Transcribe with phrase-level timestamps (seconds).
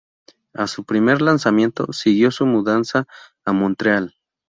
[0.55, 3.05] A su primer lanzamiento, siguió su mudanza
[3.45, 4.15] a Montreal.